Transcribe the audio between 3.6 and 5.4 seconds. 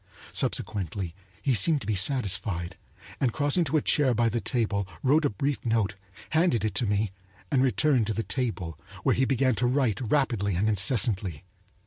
to a chair by the table wrote a